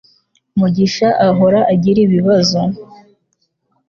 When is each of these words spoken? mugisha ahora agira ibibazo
mugisha 0.59 1.07
ahora 1.27 1.59
agira 1.73 1.99
ibibazo 2.07 2.59